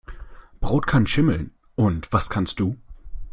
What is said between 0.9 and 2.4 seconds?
schimmeln. Und was